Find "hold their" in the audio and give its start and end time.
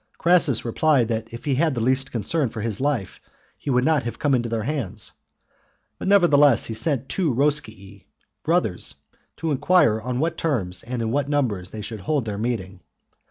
12.01-12.39